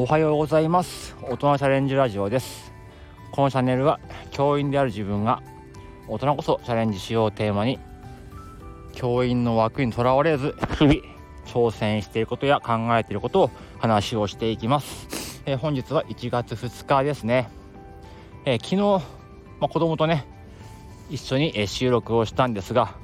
[0.00, 1.16] おはようございます。
[1.22, 2.72] 大人チャレンジラジオです。
[3.32, 3.98] このチャンネルは
[4.30, 5.42] 教員である自分が
[6.06, 7.80] 大人こそチャレンジしようテーマに
[8.92, 11.00] 教員の枠にとらわれず日々
[11.46, 13.50] 挑戦していることや考えていることを
[13.80, 17.50] 話をしていきます、えー、本日は1月2日ですね、
[18.44, 19.04] えー、昨日、
[19.58, 20.28] まあ、子供とね
[21.10, 22.94] 一緒に収録をしたんですが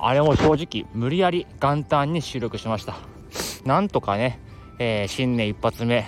[0.00, 2.96] あれも正直無理やり元旦に収録しました。
[3.64, 4.40] なんとかね
[4.78, 6.06] えー、新年一発目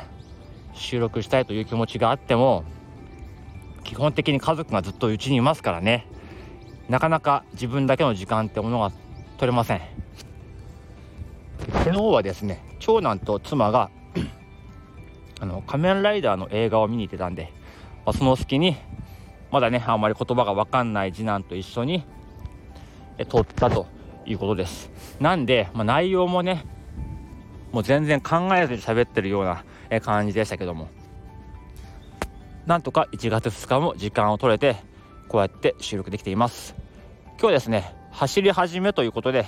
[0.74, 2.64] 収録したいという気持ちがあっても
[3.82, 6.06] 基本的に家族がずっとうちにいますからね。
[6.88, 8.92] なかなか自分だけの時間ってものが
[9.38, 9.80] 取れません。
[11.84, 13.90] 昨日はですね長男と妻が
[15.40, 17.52] あの仮面ライダーの映画を見に行ってたんで、
[18.04, 18.76] まあ、その隙に
[19.50, 22.04] まだねあんまり言葉が分かんない次男と一緒に
[23.28, 23.86] 撮ったと
[24.26, 24.90] いうことです。
[25.18, 26.66] なんで、まあ、内容もね
[27.72, 29.64] もう全然考えずに喋ってるような
[30.00, 30.88] 感じでしたけども。
[32.66, 34.76] なんとか1月2日も時間を取れて
[35.26, 36.74] こうやって収録できています。
[37.40, 39.46] 今日ですね走り始めということで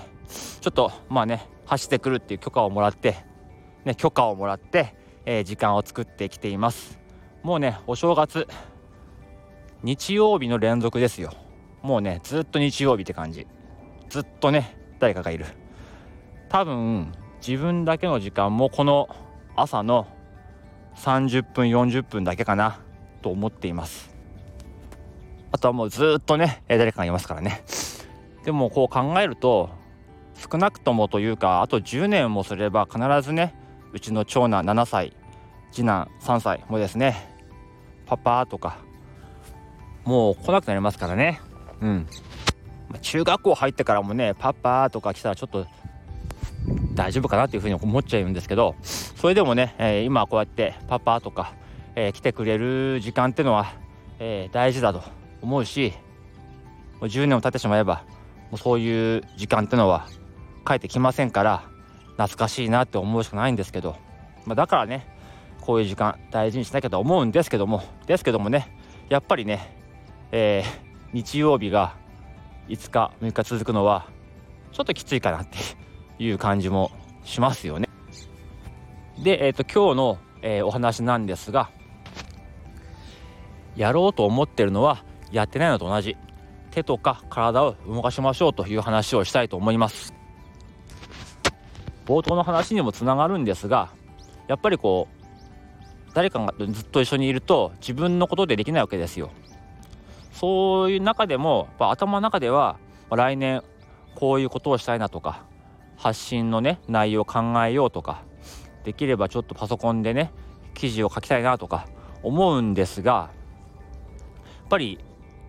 [0.61, 3.17] ちょっとまあね走ってくるっていう許可をもらって
[3.85, 4.95] ね許可をもらって、
[5.27, 6.99] えー、時間を作ってきています。
[7.43, 8.47] もうねお正月
[9.83, 11.33] 日曜日の連続ですよ。
[11.83, 13.47] もうねずっと日曜日って感じ。
[14.09, 15.45] ずっとね誰かがいる。
[16.49, 17.13] 多分
[17.47, 19.09] 自分だけの時間もこの
[19.57, 20.07] 朝の
[20.97, 22.81] 30分40分だけかな
[23.23, 24.15] と思っています。
[25.53, 27.65] あとはもうずっとね誰かがいますからね。
[28.45, 29.71] でもこう考えると
[30.51, 33.55] 少なくともというかあと10年もすれば必ずね
[33.93, 35.13] うちの長男7歳
[35.73, 37.29] 次男3歳もですね
[38.07, 38.79] パパとか
[40.05, 41.41] もう来なくなりますからね。
[41.81, 42.07] うん。
[43.03, 45.67] 中学校入ってからもねパパとか来たらちょっと
[47.01, 51.55] 大丈夫かなっていうふうに思っちゃうんですけどそれでもね、えー、今こうやってパパとか、
[51.95, 53.73] えー、来てくれる時間っていうのは、
[54.19, 55.03] えー、大事だと
[55.41, 55.95] 思うし
[57.01, 58.05] もう10年も経ってしまえば
[58.51, 60.09] もうそういう時間っていうのは
[60.67, 61.65] 帰ってきませんから
[62.19, 63.97] 懐かしいなって思うしかないんですけど、
[64.45, 65.09] まあ、だからね
[65.63, 68.77] こういう時間大事にしなきゃと思うんですけどもですけどもね
[69.09, 69.75] やっぱりね、
[70.33, 70.65] え
[71.15, 71.97] 日曜日が
[72.69, 74.07] 5日6日続くのは
[74.73, 75.57] ちょっときついかなって
[76.21, 76.93] いう感じも
[77.25, 77.89] しますよね。
[79.19, 81.71] で、えーと、今日の、えー、お話なんですが
[83.77, 86.17] やろうと思ってるのはやってないのと同じ。
[86.71, 90.15] 手とか体を動かしましょうという話をしたいと思います。
[92.07, 93.91] 冒頭の話にもつながるんですが
[94.49, 99.31] やっぱりこう誰かがずっと一緒にいると自分のことでできないわけですよ。
[100.33, 102.79] そういう中でも頭の中では
[103.11, 103.63] 来年
[104.15, 105.45] こういうことをしたいなとか
[106.01, 108.23] 発信のね内容を考えようとか
[108.85, 110.33] できればちょっとパソコンでね
[110.73, 111.87] 記事を書きたいなとか
[112.23, 113.29] 思うんですがや
[114.65, 114.99] っぱり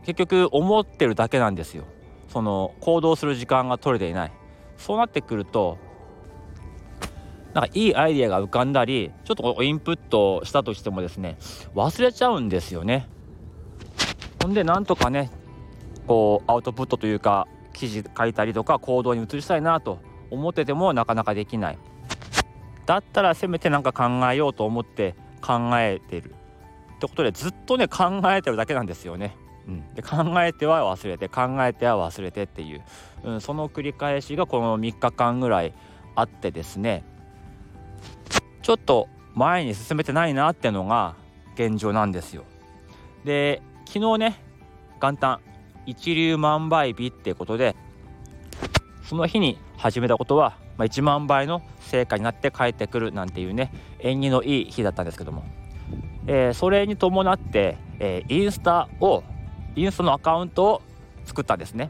[0.03, 1.85] 結局思ってるだけなんですよ。
[2.27, 4.31] その行動する時間が取れていない。
[4.77, 5.77] そうなってくると
[7.53, 11.37] なんかいいアイデアが浮かんだりちょっとインプットしたとしてもですね
[11.75, 13.07] 忘れちゃうんですよね。
[14.41, 15.31] ほんでなんとかね
[16.07, 19.99] こうアウトプットというか記事書いたりとか行動に移したいなと
[20.31, 21.77] 思っててもなかなかできない。
[22.85, 26.33] だったらせめて何か考えようと思って考えてる。
[26.95, 29.35] ってことでずっとね考えてるだけなんですよね。
[29.67, 32.83] うん、で考えては忘れて考えては忘れてっていう、
[33.23, 35.73] うん、その繰り返しがこの3日間ぐらい
[36.15, 37.03] あってですね。
[38.61, 41.15] ちょっと前に進めてないなってのが
[41.55, 42.43] 現状なんですよ。
[43.23, 44.43] で昨日ね
[45.01, 45.39] 元旦
[45.85, 47.75] 一粒万倍日ってことで
[49.03, 55.43] その日に始めたことは、まあ、1万倍の成果になって帰ってくるなんていうね縁起のいい日だったんですけども、
[56.27, 59.23] えー、それに伴って、えー、インスタを
[59.75, 60.81] インスタのアカウントを
[61.25, 61.89] 作ったんですね。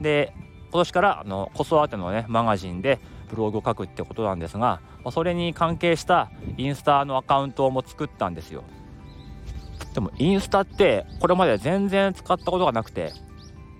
[0.00, 0.32] で
[0.70, 3.00] 今年からあの子育てのねマガジンで
[3.30, 8.62] ブログを書くってことなんですが、まあ、それに関係したインスタのアカウントも作ったんですよ。
[9.92, 13.12] でもインスタってこれまで全然使ったことがなくて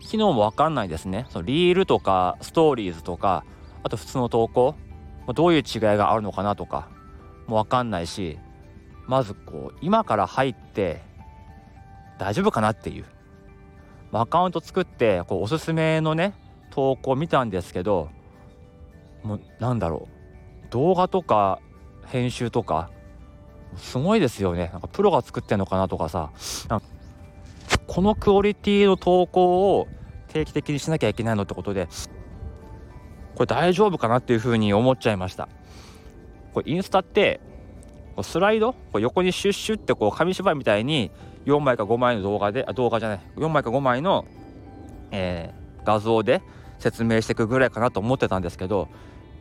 [0.04, 1.26] 機能もわかんないですね。
[1.30, 3.44] そのリールとかストーリーズとか
[3.82, 4.74] あと普通の投稿。
[5.34, 6.88] どういう違いがあるのかなとか
[7.46, 8.38] もわかんないし
[9.06, 11.00] まずこう今から入って
[12.18, 13.06] 大丈夫かなっていう、
[14.12, 16.34] アカウント作ってこうおすすめのね
[16.70, 18.10] 投稿見たんですけど
[19.22, 20.70] もうなんだろう。
[20.70, 21.58] 動画とか
[22.06, 22.90] 編集とか
[23.76, 24.68] すごいですよね。
[24.72, 26.30] なんかプロが作ってんのかなとかさ。
[27.86, 29.88] このクオリティの投稿を
[30.28, 31.88] 定期的にしなきゃいけないのってことで
[33.34, 35.48] これ大丈夫かなっていうふうに思っちゃいました。
[36.52, 37.40] これインスタって
[38.22, 41.10] スライドこう横にシュッシュってこう紙芝居みたいに
[41.46, 44.24] 4枚か5枚の動画であ動画じゃない4枚か5枚の、
[45.10, 46.40] えー、画像で
[46.78, 48.88] 説明していくぐらいかなと思ってたんですけど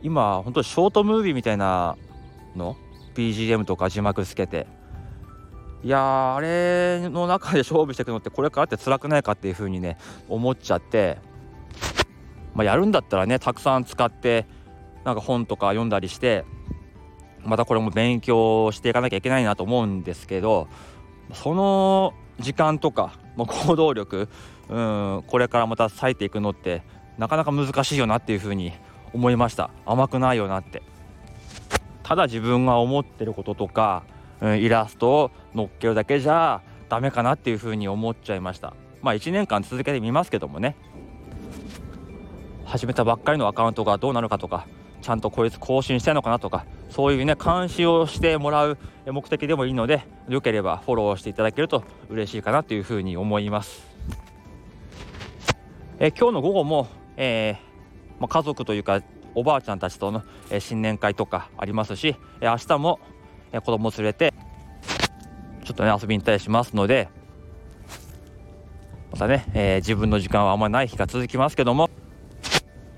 [0.02, 1.96] 今本当ショートムービーみたいな
[2.56, 2.76] の
[3.14, 4.66] ？BGM とか字幕つけて
[5.84, 9.98] いやあれの中で勝負していくのってこれからって辛くないかっていう風にね
[10.30, 11.18] 思っちゃって、
[12.54, 14.46] まあ、やるんだったらねたくさん使って
[15.04, 16.46] なんか本とか読んだりして
[17.44, 20.68] またこれも勉強していかなきゃいけないなと思うんですけど
[21.34, 24.30] その時間とか、まあ行動力
[24.70, 26.82] うんこれからまた割いていくのって
[27.18, 28.72] なかなか難しいよなっていうふうに
[29.12, 29.70] 思いました。
[29.84, 30.82] 甘くないよなって。
[32.02, 34.02] ただ自分が思ってることとか、
[34.40, 38.74] うん、イラストを載っけるだけじゃダメかなっていうふうに思っちゃいました。
[39.02, 40.76] まあ1年間続けてみますけどもね。
[42.64, 44.66] 始めたばっかりのアカウントがどうなるかとか
[45.00, 53.86] ちゃんとこいつ更新してんのかなとかそういうね監視をしてもらう目的でもいいのでよければフォローしていただけると嬉しいかなというふうに思います。
[56.00, 59.02] え今日の午後も、えー、まあ、家族というか
[59.34, 63.00] おばあちゃんたちとの、え新年会とかありますし、え明日も、
[63.60, 64.34] 子供連れて
[65.64, 67.08] ちょっとね遊びに行ったりしますので
[69.10, 71.88] またね、えー、自分の時間はあんまりない日が続きますけども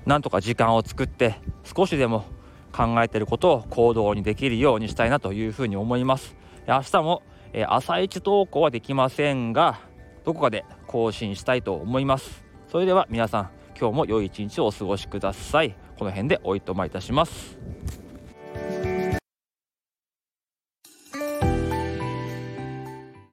[0.05, 2.25] なんとか時間を作って少しでも
[2.71, 6.35] 考えてることを行動にできるようにしたいなというふうに思います。
[6.67, 9.79] 明日も、えー、朝一投稿はできませんが
[10.25, 12.43] どこかで更新したいと思います。
[12.71, 13.49] それでは皆さん
[13.79, 15.75] 今日も良い一日をお過ごしください。
[15.97, 17.57] この辺でおいとまいたします。